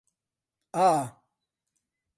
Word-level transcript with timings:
ئا. 0.77 0.89